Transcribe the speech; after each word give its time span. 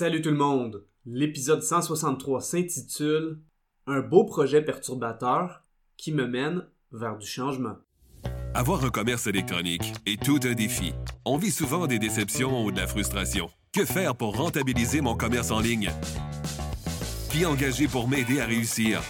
Salut 0.00 0.22
tout 0.22 0.30
le 0.30 0.36
monde! 0.36 0.86
L'épisode 1.04 1.62
163 1.62 2.40
s'intitule 2.40 3.38
Un 3.86 4.00
beau 4.00 4.24
projet 4.24 4.62
perturbateur 4.62 5.60
qui 5.98 6.10
me 6.10 6.26
mène 6.26 6.62
vers 6.90 7.18
du 7.18 7.26
changement. 7.26 7.76
Avoir 8.54 8.82
un 8.82 8.88
commerce 8.88 9.26
électronique 9.26 9.92
est 10.06 10.18
tout 10.18 10.40
un 10.44 10.54
défi. 10.54 10.94
On 11.26 11.36
vit 11.36 11.50
souvent 11.50 11.86
des 11.86 11.98
déceptions 11.98 12.64
ou 12.64 12.72
de 12.72 12.78
la 12.78 12.86
frustration. 12.86 13.50
Que 13.74 13.84
faire 13.84 14.16
pour 14.16 14.38
rentabiliser 14.38 15.02
mon 15.02 15.16
commerce 15.16 15.50
en 15.50 15.60
ligne? 15.60 15.90
Qui 17.30 17.44
engager 17.44 17.86
pour 17.86 18.08
m'aider 18.08 18.40
à 18.40 18.46
réussir? 18.46 19.02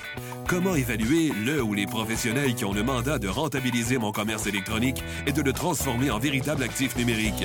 Comment 0.48 0.74
évaluer 0.74 1.30
le 1.46 1.62
ou 1.62 1.72
les 1.72 1.86
professionnels 1.86 2.56
qui 2.56 2.64
ont 2.64 2.74
le 2.74 2.82
mandat 2.82 3.20
de 3.20 3.28
rentabiliser 3.28 3.98
mon 3.98 4.10
commerce 4.10 4.48
électronique 4.48 5.04
et 5.28 5.32
de 5.32 5.40
le 5.40 5.52
transformer 5.52 6.10
en 6.10 6.18
véritable 6.18 6.64
actif 6.64 6.96
numérique? 6.96 7.44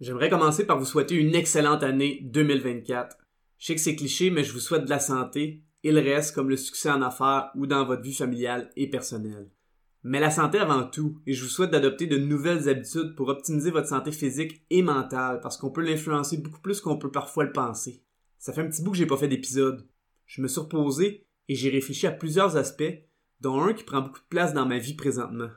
J'aimerais 0.00 0.30
commencer 0.30 0.64
par 0.64 0.78
vous 0.78 0.86
souhaiter 0.86 1.14
une 1.14 1.34
excellente 1.34 1.82
année 1.82 2.20
2024. 2.22 3.18
Je 3.58 3.66
sais 3.66 3.74
que 3.74 3.80
c'est 3.82 3.96
cliché, 3.96 4.30
mais 4.30 4.44
je 4.44 4.54
vous 4.54 4.58
souhaite 4.58 4.86
de 4.86 4.90
la 4.90 4.98
santé 4.98 5.62
et 5.84 5.92
le 5.92 6.00
reste 6.00 6.34
comme 6.34 6.48
le 6.48 6.56
succès 6.56 6.90
en 6.90 7.02
affaires 7.02 7.50
ou 7.54 7.66
dans 7.66 7.84
votre 7.84 8.00
vie 8.00 8.14
familiale 8.14 8.70
et 8.76 8.88
personnelle. 8.88 9.50
Mais 10.02 10.18
la 10.18 10.30
santé 10.30 10.58
avant 10.58 10.84
tout, 10.84 11.20
et 11.26 11.34
je 11.34 11.42
vous 11.42 11.50
souhaite 11.50 11.70
d'adopter 11.70 12.06
de 12.06 12.16
nouvelles 12.16 12.70
habitudes 12.70 13.14
pour 13.14 13.28
optimiser 13.28 13.70
votre 13.70 13.88
santé 13.88 14.10
physique 14.10 14.64
et 14.70 14.80
mentale, 14.80 15.40
parce 15.42 15.58
qu'on 15.58 15.70
peut 15.70 15.82
l'influencer 15.82 16.38
beaucoup 16.38 16.62
plus 16.62 16.80
qu'on 16.80 16.96
peut 16.96 17.10
parfois 17.10 17.44
le 17.44 17.52
penser. 17.52 18.02
Ça 18.38 18.54
fait 18.54 18.62
un 18.62 18.70
petit 18.70 18.82
bout 18.82 18.92
que 18.92 18.96
j'ai 18.96 19.04
pas 19.04 19.18
fait 19.18 19.28
d'épisode. 19.28 19.86
Je 20.24 20.40
me 20.40 20.48
suis 20.48 20.60
reposé 20.60 21.26
et 21.48 21.54
j'ai 21.54 21.68
réfléchi 21.68 22.06
à 22.06 22.12
plusieurs 22.12 22.56
aspects, 22.56 23.04
dont 23.40 23.60
un 23.60 23.74
qui 23.74 23.84
prend 23.84 24.00
beaucoup 24.00 24.20
de 24.20 24.28
place 24.30 24.54
dans 24.54 24.64
ma 24.64 24.78
vie 24.78 24.94
présentement. 24.94 25.50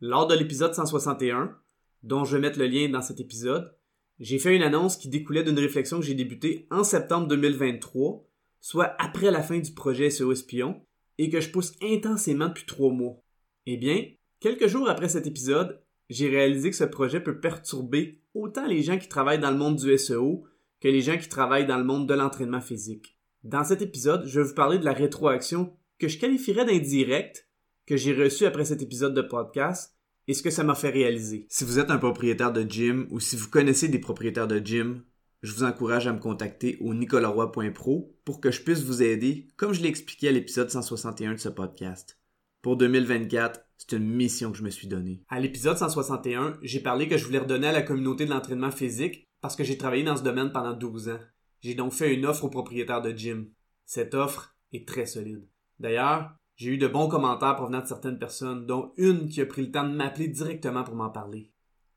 Lors 0.00 0.26
de 0.26 0.34
l'épisode 0.34 0.74
161, 0.74 1.56
dont 2.02 2.24
je 2.24 2.36
vais 2.36 2.42
mettre 2.42 2.58
le 2.58 2.66
lien 2.66 2.88
dans 2.88 3.00
cet 3.00 3.20
épisode, 3.20 3.72
j'ai 4.20 4.38
fait 4.38 4.54
une 4.54 4.62
annonce 4.62 4.96
qui 4.96 5.08
découlait 5.08 5.42
d'une 5.42 5.58
réflexion 5.58 5.98
que 6.00 6.06
j'ai 6.06 6.14
débutée 6.14 6.66
en 6.70 6.84
septembre 6.84 7.26
2023, 7.28 8.26
soit 8.60 8.94
après 8.98 9.30
la 9.30 9.42
fin 9.42 9.58
du 9.58 9.72
projet 9.72 10.10
SEO 10.10 10.32
Espion, 10.32 10.80
et 11.18 11.30
que 11.30 11.40
je 11.40 11.50
pousse 11.50 11.72
intensément 11.82 12.48
depuis 12.48 12.66
trois 12.66 12.92
mois. 12.92 13.20
Eh 13.66 13.76
bien, 13.76 14.04
quelques 14.40 14.66
jours 14.66 14.88
après 14.88 15.08
cet 15.08 15.26
épisode, 15.26 15.80
j'ai 16.10 16.28
réalisé 16.28 16.70
que 16.70 16.76
ce 16.76 16.84
projet 16.84 17.20
peut 17.20 17.40
perturber 17.40 18.20
autant 18.34 18.66
les 18.66 18.82
gens 18.82 18.98
qui 18.98 19.08
travaillent 19.08 19.40
dans 19.40 19.50
le 19.50 19.56
monde 19.56 19.76
du 19.76 19.96
SEO 19.96 20.44
que 20.80 20.88
les 20.88 21.00
gens 21.00 21.16
qui 21.16 21.28
travaillent 21.28 21.66
dans 21.66 21.78
le 21.78 21.84
monde 21.84 22.08
de 22.08 22.14
l'entraînement 22.14 22.60
physique. 22.60 23.16
Dans 23.42 23.64
cet 23.64 23.82
épisode, 23.82 24.26
je 24.26 24.40
vais 24.40 24.46
vous 24.46 24.54
parler 24.54 24.78
de 24.78 24.84
la 24.84 24.92
rétroaction 24.92 25.74
que 25.98 26.08
je 26.08 26.18
qualifierais 26.18 26.66
d'indirecte 26.66 27.48
que 27.86 27.96
j'ai 27.96 28.14
reçue 28.14 28.46
après 28.46 28.64
cet 28.64 28.82
épisode 28.82 29.14
de 29.14 29.22
podcast 29.22 29.93
et 30.28 30.34
ce 30.34 30.42
que 30.42 30.50
ça 30.50 30.64
m'a 30.64 30.74
fait 30.74 30.90
réaliser. 30.90 31.46
Si 31.48 31.64
vous 31.64 31.78
êtes 31.78 31.90
un 31.90 31.98
propriétaire 31.98 32.52
de 32.52 32.62
gym 32.62 33.06
ou 33.10 33.20
si 33.20 33.36
vous 33.36 33.48
connaissez 33.48 33.88
des 33.88 33.98
propriétaires 33.98 34.48
de 34.48 34.58
gym, 34.58 35.02
je 35.42 35.52
vous 35.52 35.64
encourage 35.64 36.06
à 36.06 36.12
me 36.12 36.20
contacter 36.20 36.78
au 36.80 36.94
nicolaroy.pro 36.94 38.16
pour 38.24 38.40
que 38.40 38.50
je 38.50 38.62
puisse 38.62 38.82
vous 38.82 39.02
aider, 39.02 39.48
comme 39.56 39.74
je 39.74 39.82
l'ai 39.82 39.88
expliqué 39.88 40.28
à 40.28 40.32
l'épisode 40.32 40.70
161 40.70 41.34
de 41.34 41.38
ce 41.38 41.50
podcast. 41.50 42.18
Pour 42.62 42.78
2024, 42.78 43.60
c'est 43.76 43.92
une 43.92 44.08
mission 44.08 44.50
que 44.50 44.56
je 44.56 44.62
me 44.62 44.70
suis 44.70 44.88
donnée. 44.88 45.22
À 45.28 45.40
l'épisode 45.40 45.76
161, 45.76 46.58
j'ai 46.62 46.80
parlé 46.80 47.08
que 47.08 47.18
je 47.18 47.26
voulais 47.26 47.40
redonner 47.40 47.66
à 47.66 47.72
la 47.72 47.82
communauté 47.82 48.24
de 48.24 48.30
l'entraînement 48.30 48.70
physique 48.70 49.28
parce 49.42 49.54
que 49.54 49.64
j'ai 49.64 49.76
travaillé 49.76 50.02
dans 50.02 50.16
ce 50.16 50.22
domaine 50.22 50.50
pendant 50.50 50.72
12 50.72 51.10
ans. 51.10 51.20
J'ai 51.60 51.74
donc 51.74 51.92
fait 51.92 52.14
une 52.14 52.24
offre 52.24 52.44
aux 52.44 52.50
propriétaires 52.50 53.02
de 53.02 53.10
gym. 53.10 53.50
Cette 53.84 54.14
offre 54.14 54.56
est 54.72 54.88
très 54.88 55.04
solide. 55.04 55.46
D'ailleurs, 55.78 56.34
j'ai 56.56 56.70
eu 56.70 56.78
de 56.78 56.86
bons 56.86 57.08
commentaires 57.08 57.56
provenant 57.56 57.80
de 57.80 57.86
certaines 57.86 58.18
personnes, 58.18 58.66
dont 58.66 58.92
une 58.96 59.28
qui 59.28 59.40
a 59.40 59.46
pris 59.46 59.62
le 59.62 59.70
temps 59.70 59.88
de 59.88 59.94
m'appeler 59.94 60.28
directement 60.28 60.84
pour 60.84 60.94
m'en 60.94 61.10
parler. 61.10 61.52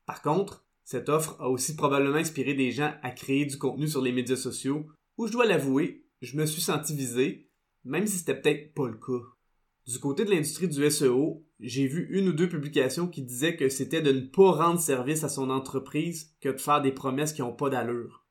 Par 0.06 0.22
contre, 0.22 0.64
cette 0.84 1.08
offre 1.08 1.36
a 1.38 1.48
aussi 1.48 1.76
probablement 1.76 2.16
inspiré 2.16 2.54
des 2.54 2.72
gens 2.72 2.94
à 3.02 3.10
créer 3.10 3.44
du 3.44 3.58
contenu 3.58 3.86
sur 3.86 4.00
les 4.00 4.12
médias 4.12 4.36
sociaux, 4.36 4.86
où 5.16 5.26
je 5.26 5.32
dois 5.32 5.46
l'avouer, 5.46 6.06
je 6.22 6.36
me 6.36 6.46
suis 6.46 6.62
senti 6.62 6.94
visé, 6.96 7.50
même 7.84 8.06
si 8.06 8.18
c'était 8.18 8.40
peut-être 8.40 8.74
pas 8.74 8.88
le 8.88 8.96
cas. 8.96 9.24
Du 9.86 9.98
côté 9.98 10.24
de 10.24 10.30
l'industrie 10.30 10.68
du 10.68 10.90
SEO, 10.90 11.44
j'ai 11.60 11.86
vu 11.86 12.08
une 12.10 12.28
ou 12.28 12.32
deux 12.32 12.48
publications 12.48 13.08
qui 13.08 13.22
disaient 13.22 13.56
que 13.56 13.68
c'était 13.68 14.02
de 14.02 14.12
ne 14.12 14.26
pas 14.26 14.52
rendre 14.52 14.80
service 14.80 15.24
à 15.24 15.28
son 15.28 15.50
entreprise 15.50 16.34
que 16.40 16.48
de 16.48 16.58
faire 16.58 16.82
des 16.82 16.92
promesses 16.92 17.32
qui 17.32 17.42
n'ont 17.42 17.52
pas 17.52 17.70
d'allure. 17.70 18.26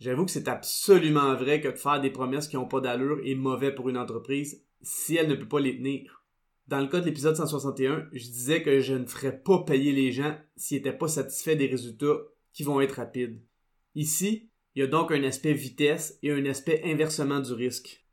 J'avoue 0.00 0.26
que 0.26 0.30
c'est 0.30 0.48
absolument 0.48 1.34
vrai 1.34 1.60
que 1.60 1.68
de 1.68 1.76
faire 1.76 2.00
des 2.00 2.10
promesses 2.10 2.46
qui 2.46 2.56
n'ont 2.56 2.68
pas 2.68 2.80
d'allure 2.80 3.20
est 3.24 3.34
mauvais 3.34 3.74
pour 3.74 3.88
une 3.88 3.98
entreprise 3.98 4.64
si 4.82 5.16
elle 5.16 5.28
ne 5.28 5.34
peut 5.34 5.48
pas 5.48 5.60
les 5.60 5.76
tenir. 5.76 6.24
Dans 6.66 6.80
le 6.80 6.86
cas 6.86 7.00
de 7.00 7.06
l'épisode 7.06 7.36
161, 7.36 8.08
je 8.12 8.24
disais 8.26 8.62
que 8.62 8.80
je 8.80 8.94
ne 8.94 9.06
ferais 9.06 9.38
pas 9.38 9.64
payer 9.64 9.92
les 9.92 10.12
gens 10.12 10.36
s'ils 10.56 10.78
n'étaient 10.78 10.96
pas 10.96 11.08
satisfaits 11.08 11.56
des 11.56 11.66
résultats 11.66 12.18
qui 12.52 12.62
vont 12.62 12.80
être 12.80 12.96
rapides. 12.96 13.40
Ici, 13.94 14.50
il 14.74 14.80
y 14.80 14.82
a 14.82 14.86
donc 14.86 15.10
un 15.10 15.24
aspect 15.24 15.54
vitesse 15.54 16.18
et 16.22 16.30
un 16.30 16.44
aspect 16.44 16.82
inversement 16.84 17.40
du 17.40 17.52
risque. 17.52 18.04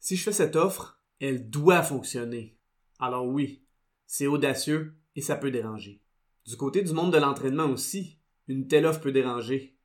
Si 0.00 0.16
je 0.16 0.22
fais 0.22 0.32
cette 0.32 0.56
offre, 0.56 1.02
elle 1.20 1.50
doit 1.50 1.82
fonctionner. 1.82 2.56
Alors 2.98 3.26
oui, 3.26 3.64
c'est 4.06 4.26
audacieux 4.26 4.94
et 5.14 5.20
ça 5.20 5.36
peut 5.36 5.50
déranger. 5.50 6.00
Du 6.46 6.56
côté 6.56 6.82
du 6.82 6.92
monde 6.92 7.12
de 7.12 7.18
l'entraînement 7.18 7.66
aussi, 7.66 8.18
une 8.46 8.66
telle 8.66 8.86
offre 8.86 9.00
peut 9.00 9.12
déranger 9.12 9.77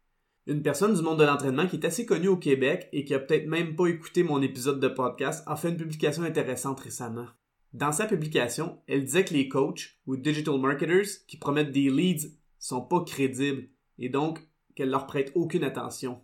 une 0.46 0.62
personne 0.62 0.94
du 0.94 1.02
monde 1.02 1.20
de 1.20 1.24
l'entraînement 1.24 1.68
qui 1.68 1.78
est 1.78 1.86
assez 1.86 2.06
connue 2.06 2.28
au 2.28 2.38
Québec 2.38 2.90
et 2.92 3.06
qui 3.06 3.14
a 3.14 3.20
peut-être 3.20 3.48
même 3.48 3.76
pas 3.76 3.88
écouté 3.88 4.24
mon 4.24 4.42
épisode 4.42 4.80
de 4.80 4.90
podcast 4.90 5.44
a 5.48 5.56
fait 5.56 5.70
une 5.70 5.78
publication 5.78 6.24
intéressante 6.24 6.82
récemment. 6.82 7.28
Dans 7.72 7.92
sa 7.92 8.06
publication, 8.06 8.82
elle 8.88 9.06
disait 9.06 9.26
que 9.26 9.34
les 9.34 9.48
coachs 9.48 9.98
ou 10.06 10.18
digital 10.18 10.60
marketers 10.60 11.26
qui 11.28 11.38
promettent 11.38 11.72
des 11.72 11.90
leads 11.90 12.28
sont 12.60 12.82
pas 12.82 13.04
crédibles 13.04 13.70
et 13.98 14.10
donc 14.10 14.46
qu'elle 14.76 14.90
leur 14.90 15.08
prête 15.08 15.32
aucune 15.34 15.64
attention. 15.64 16.22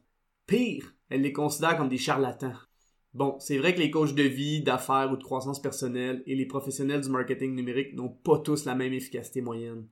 Pire, 0.47 0.93
elle 1.09 1.21
les 1.21 1.33
considère 1.33 1.77
comme 1.77 1.89
des 1.89 1.97
charlatans. 1.97 2.57
Bon, 3.13 3.37
c'est 3.39 3.57
vrai 3.57 3.73
que 3.73 3.79
les 3.79 3.89
coachs 3.89 4.13
de 4.13 4.23
vie, 4.23 4.61
d'affaires 4.61 5.11
ou 5.11 5.17
de 5.17 5.23
croissance 5.23 5.61
personnelle 5.61 6.21
et 6.27 6.35
les 6.35 6.45
professionnels 6.45 7.01
du 7.01 7.09
marketing 7.09 7.55
numérique 7.55 7.95
n'ont 7.95 8.09
pas 8.09 8.37
tous 8.39 8.65
la 8.65 8.75
même 8.75 8.93
efficacité 8.93 9.41
moyenne. 9.41 9.87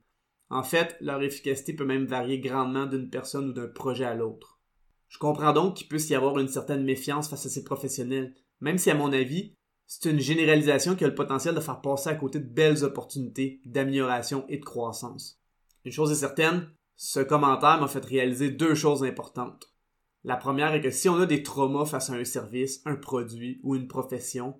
En 0.50 0.62
fait, 0.62 0.96
leur 1.00 1.22
efficacité 1.22 1.74
peut 1.74 1.84
même 1.84 2.06
varier 2.06 2.40
grandement 2.40 2.86
d'une 2.86 3.10
personne 3.10 3.50
ou 3.50 3.52
d'un 3.52 3.68
projet 3.68 4.04
à 4.04 4.14
l'autre. 4.14 4.60
Je 5.08 5.18
comprends 5.18 5.52
donc 5.52 5.76
qu'il 5.76 5.88
puisse 5.88 6.08
y 6.10 6.14
avoir 6.14 6.38
une 6.38 6.48
certaine 6.48 6.84
méfiance 6.84 7.28
face 7.28 7.46
à 7.46 7.48
ces 7.48 7.64
professionnels, 7.64 8.34
même 8.60 8.78
si 8.78 8.90
à 8.90 8.94
mon 8.94 9.12
avis, 9.12 9.54
c'est 9.86 10.10
une 10.10 10.20
généralisation 10.20 10.94
qui 10.94 11.04
a 11.04 11.08
le 11.08 11.14
potentiel 11.14 11.54
de 11.54 11.60
faire 11.60 11.80
passer 11.80 12.10
à 12.10 12.14
côté 12.14 12.40
de 12.40 12.48
belles 12.48 12.84
opportunités 12.84 13.60
d'amélioration 13.64 14.44
et 14.48 14.58
de 14.58 14.64
croissance. 14.64 15.40
Une 15.84 15.92
chose 15.92 16.12
est 16.12 16.16
certaine, 16.16 16.68
ce 16.96 17.20
commentaire 17.20 17.80
m'a 17.80 17.88
fait 17.88 18.04
réaliser 18.04 18.50
deux 18.50 18.74
choses 18.74 19.04
importantes. 19.04 19.72
La 20.24 20.36
première 20.36 20.74
est 20.74 20.82
que 20.82 20.90
si 20.90 21.08
on 21.08 21.20
a 21.20 21.26
des 21.26 21.42
traumas 21.42 21.86
face 21.86 22.10
à 22.10 22.14
un 22.14 22.24
service, 22.24 22.82
un 22.84 22.96
produit 22.96 23.60
ou 23.62 23.76
une 23.76 23.88
profession, 23.88 24.58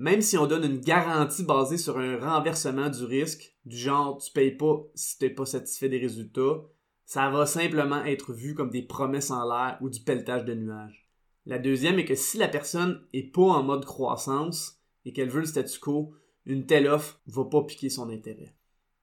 même 0.00 0.22
si 0.22 0.38
on 0.38 0.46
donne 0.46 0.64
une 0.64 0.80
garantie 0.80 1.44
basée 1.44 1.76
sur 1.76 1.98
un 1.98 2.16
renversement 2.18 2.88
du 2.88 3.04
risque, 3.04 3.54
du 3.66 3.76
genre 3.76 4.16
tu 4.16 4.32
payes 4.32 4.56
pas 4.56 4.82
si 4.94 5.18
t'es 5.18 5.28
pas 5.28 5.44
satisfait 5.44 5.90
des 5.90 5.98
résultats, 5.98 6.62
ça 7.04 7.28
va 7.28 7.44
simplement 7.44 8.02
être 8.06 8.32
vu 8.32 8.54
comme 8.54 8.70
des 8.70 8.80
promesses 8.80 9.30
en 9.30 9.46
l'air 9.46 9.76
ou 9.82 9.90
du 9.90 10.00
pelletage 10.00 10.46
de 10.46 10.54
nuages. 10.54 11.06
La 11.44 11.58
deuxième 11.58 11.98
est 11.98 12.06
que 12.06 12.14
si 12.14 12.38
la 12.38 12.48
personne 12.48 13.06
est 13.12 13.30
pas 13.30 13.42
en 13.42 13.62
mode 13.62 13.84
croissance 13.84 14.80
et 15.04 15.12
qu'elle 15.12 15.28
veut 15.28 15.40
le 15.40 15.46
statu 15.46 15.78
quo, 15.78 16.14
une 16.46 16.64
telle 16.64 16.88
offre 16.88 17.20
va 17.26 17.44
pas 17.44 17.62
piquer 17.62 17.90
son 17.90 18.08
intérêt. 18.08 18.56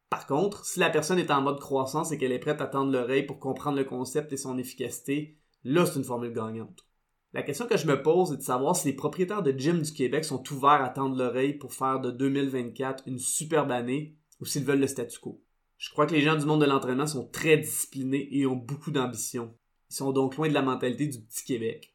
Par 0.09 0.25
contre, 0.25 0.65
si 0.65 0.79
la 0.79 0.89
personne 0.89 1.19
est 1.19 1.29
en 1.29 1.43
mode 1.43 1.59
croissance 1.59 2.11
et 2.11 2.17
qu'elle 2.17 2.31
est 2.31 2.39
prête 2.39 2.59
à 2.59 2.65
tendre 2.65 2.91
l'oreille 2.91 3.27
pour 3.27 3.37
comprendre 3.37 3.77
le 3.77 3.85
concept 3.85 4.33
et 4.33 4.37
son 4.37 4.57
efficacité, 4.57 5.37
là 5.63 5.85
c'est 5.85 5.99
une 5.99 6.05
formule 6.05 6.33
gagnante. 6.33 6.86
La 7.33 7.43
question 7.43 7.67
que 7.67 7.77
je 7.77 7.87
me 7.87 8.01
pose 8.01 8.31
est 8.31 8.37
de 8.37 8.41
savoir 8.41 8.75
si 8.75 8.87
les 8.87 8.95
propriétaires 8.95 9.43
de 9.43 9.51
gym 9.51 9.81
du 9.81 9.91
Québec 9.91 10.23
sont 10.23 10.43
ouverts 10.51 10.83
à 10.83 10.89
tendre 10.89 11.17
l'oreille 11.17 11.53
pour 11.53 11.73
faire 11.73 11.99
de 11.99 12.09
2024 12.09 13.03
une 13.05 13.19
superbe 13.19 13.71
année 13.71 14.15
ou 14.39 14.45
s'ils 14.45 14.63
veulent 14.63 14.79
le 14.79 14.87
statu 14.87 15.19
quo. 15.19 15.41
Je 15.77 15.91
crois 15.91 16.07
que 16.07 16.13
les 16.13 16.21
gens 16.21 16.37
du 16.37 16.45
monde 16.45 16.61
de 16.61 16.65
l'entraînement 16.65 17.05
sont 17.05 17.27
très 17.27 17.57
disciplinés 17.57 18.29
et 18.31 18.47
ont 18.47 18.55
beaucoup 18.55 18.91
d'ambition. 18.91 19.53
Ils 19.89 19.95
sont 19.95 20.11
donc 20.11 20.37
loin 20.37 20.47
de 20.47 20.53
la 20.53 20.61
mentalité 20.61 21.07
du 21.07 21.19
petit 21.19 21.45
Québec. 21.45 21.93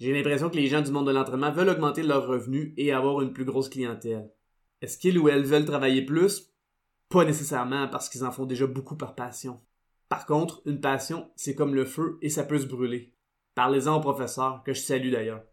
J'ai 0.00 0.12
l'impression 0.12 0.50
que 0.50 0.56
les 0.56 0.66
gens 0.66 0.82
du 0.82 0.90
monde 0.90 1.06
de 1.06 1.12
l'entraînement 1.12 1.52
veulent 1.52 1.68
augmenter 1.68 2.02
leurs 2.02 2.26
revenus 2.26 2.74
et 2.76 2.92
avoir 2.92 3.22
une 3.22 3.32
plus 3.32 3.44
grosse 3.44 3.68
clientèle. 3.68 4.30
Est-ce 4.80 4.98
qu'ils 4.98 5.18
ou 5.18 5.28
elles 5.28 5.44
veulent 5.44 5.64
travailler 5.64 6.02
plus? 6.02 6.52
Pas 7.08 7.24
nécessairement 7.24 7.88
parce 7.88 8.08
qu'ils 8.08 8.24
en 8.24 8.32
font 8.32 8.46
déjà 8.46 8.66
beaucoup 8.66 8.96
par 8.96 9.14
passion. 9.14 9.60
Par 10.08 10.26
contre, 10.26 10.60
une 10.66 10.80
passion, 10.80 11.30
c'est 11.36 11.54
comme 11.54 11.74
le 11.74 11.84
feu 11.84 12.18
et 12.20 12.30
ça 12.30 12.42
peut 12.42 12.58
se 12.58 12.66
brûler. 12.66 13.14
Parlez-en 13.54 13.96
au 13.96 14.00
professeur, 14.00 14.62
que 14.64 14.72
je 14.72 14.80
salue 14.80 15.10
d'ailleurs. 15.10 15.44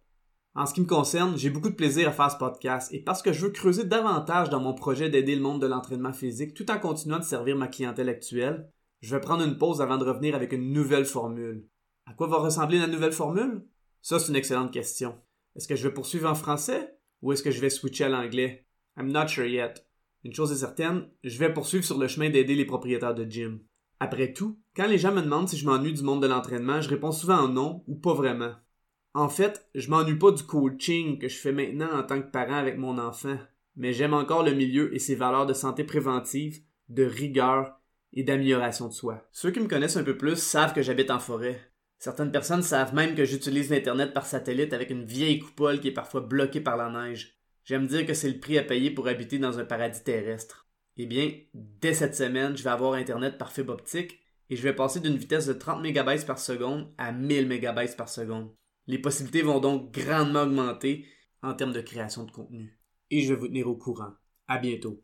En 0.55 0.65
ce 0.65 0.73
qui 0.73 0.81
me 0.81 0.87
concerne, 0.87 1.37
j'ai 1.37 1.49
beaucoup 1.49 1.69
de 1.69 1.75
plaisir 1.75 2.09
à 2.09 2.11
faire 2.11 2.31
ce 2.31 2.37
podcast 2.37 2.91
et 2.93 3.03
parce 3.03 3.21
que 3.21 3.31
je 3.31 3.45
veux 3.45 3.51
creuser 3.51 3.83
davantage 3.83 4.49
dans 4.49 4.59
mon 4.59 4.73
projet 4.73 5.09
d'aider 5.09 5.35
le 5.35 5.41
monde 5.41 5.61
de 5.61 5.67
l'entraînement 5.67 6.13
physique 6.13 6.53
tout 6.53 6.69
en 6.71 6.79
continuant 6.79 7.19
de 7.19 7.23
servir 7.23 7.55
ma 7.55 7.67
clientèle 7.67 8.09
actuelle, 8.09 8.71
je 9.01 9.15
vais 9.15 9.21
prendre 9.21 9.43
une 9.43 9.57
pause 9.57 9.81
avant 9.81 9.97
de 9.97 10.05
revenir 10.05 10.35
avec 10.35 10.51
une 10.51 10.73
nouvelle 10.73 11.05
formule. 11.05 11.67
À 12.05 12.13
quoi 12.13 12.27
va 12.27 12.37
ressembler 12.37 12.79
la 12.79 12.87
nouvelle 12.87 13.13
formule? 13.13 13.63
Ça, 14.01 14.17
c'est 14.17 14.29
une 14.29 14.35
excellente 14.35 14.73
question. 14.73 15.15
Est-ce 15.55 15.67
que 15.67 15.75
je 15.75 15.87
vais 15.87 15.93
poursuivre 15.93 16.29
en 16.29 16.35
français 16.35 16.95
ou 17.21 17.31
est-ce 17.31 17.43
que 17.43 17.51
je 17.51 17.61
vais 17.61 17.69
switcher 17.69 18.05
à 18.05 18.09
l'anglais? 18.09 18.65
I'm 18.97 19.11
not 19.11 19.27
sure 19.27 19.45
yet. 19.45 19.85
Une 20.23 20.33
chose 20.33 20.51
est 20.51 20.55
certaine, 20.55 21.07
je 21.23 21.37
vais 21.37 21.53
poursuivre 21.53 21.85
sur 21.85 21.97
le 21.97 22.07
chemin 22.07 22.29
d'aider 22.29 22.55
les 22.55 22.65
propriétaires 22.65 23.15
de 23.15 23.23
gym. 23.23 23.61
Après 23.99 24.31
tout, 24.33 24.57
quand 24.75 24.87
les 24.87 24.97
gens 24.97 25.13
me 25.13 25.21
demandent 25.21 25.49
si 25.49 25.57
je 25.57 25.65
m'ennuie 25.65 25.93
du 25.93 26.03
monde 26.03 26.21
de 26.21 26.27
l'entraînement, 26.27 26.79
je 26.79 26.89
réponds 26.89 27.11
souvent 27.11 27.47
non 27.47 27.83
ou 27.87 27.95
pas 27.95 28.13
vraiment. 28.13 28.53
En 29.13 29.27
fait, 29.27 29.67
je 29.75 29.89
m'ennuie 29.89 30.17
pas 30.17 30.31
du 30.31 30.43
coaching 30.43 31.19
que 31.19 31.27
je 31.27 31.37
fais 31.37 31.51
maintenant 31.51 31.91
en 31.91 32.03
tant 32.03 32.21
que 32.21 32.31
parent 32.31 32.55
avec 32.55 32.77
mon 32.77 32.97
enfant, 32.97 33.37
mais 33.75 33.91
j'aime 33.91 34.13
encore 34.13 34.43
le 34.43 34.53
milieu 34.53 34.93
et 34.93 34.99
ses 34.99 35.15
valeurs 35.15 35.45
de 35.45 35.53
santé 35.53 35.83
préventive, 35.83 36.61
de 36.87 37.03
rigueur 37.03 37.79
et 38.13 38.23
d'amélioration 38.23 38.87
de 38.87 38.93
soi. 38.93 39.27
Ceux 39.31 39.51
qui 39.51 39.59
me 39.59 39.67
connaissent 39.67 39.97
un 39.97 40.03
peu 40.03 40.17
plus 40.17 40.37
savent 40.37 40.73
que 40.73 40.81
j'habite 40.81 41.11
en 41.11 41.19
forêt. 41.19 41.59
Certaines 41.97 42.31
personnes 42.31 42.63
savent 42.63 42.95
même 42.95 43.15
que 43.15 43.25
j'utilise 43.25 43.69
l'Internet 43.69 44.13
par 44.13 44.25
satellite 44.25 44.73
avec 44.73 44.89
une 44.89 45.03
vieille 45.03 45.39
coupole 45.39 45.81
qui 45.81 45.89
est 45.89 45.93
parfois 45.93 46.21
bloquée 46.21 46.61
par 46.61 46.77
la 46.77 46.89
neige. 46.89 47.37
J'aime 47.65 47.87
dire 47.87 48.05
que 48.05 48.13
c'est 48.13 48.29
le 48.29 48.39
prix 48.39 48.57
à 48.57 48.63
payer 48.63 48.91
pour 48.91 49.07
habiter 49.07 49.37
dans 49.37 49.59
un 49.59 49.65
paradis 49.65 50.03
terrestre. 50.03 50.68
Eh 51.01 51.05
bien, 51.05 51.31
dès 51.53 51.93
cette 51.93 52.13
semaine, 52.13 52.57
je 52.57 52.63
vais 52.63 52.69
avoir 52.71 52.95
Internet 52.95 53.37
par 53.37 53.53
fibre 53.53 53.71
optique 53.71 54.19
et 54.49 54.57
je 54.57 54.61
vais 54.61 54.75
passer 54.75 54.99
d'une 54.99 55.15
vitesse 55.15 55.45
de 55.45 55.53
30 55.53 55.81
MB 55.81 56.25
par 56.27 56.37
seconde 56.39 56.93
à 56.97 57.13
1000 57.13 57.47
MB 57.47 57.95
par 57.95 58.09
seconde. 58.09 58.51
Les 58.85 58.99
possibilités 58.99 59.41
vont 59.41 59.61
donc 59.61 59.93
grandement 59.93 60.41
augmenter 60.41 61.05
en 61.41 61.53
termes 61.53 61.71
de 61.71 61.79
création 61.79 62.25
de 62.25 62.31
contenu. 62.31 62.77
Et 63.11 63.21
je 63.21 63.33
vais 63.33 63.39
vous 63.39 63.47
tenir 63.47 63.69
au 63.69 63.77
courant. 63.77 64.11
À 64.49 64.57
bientôt. 64.57 64.97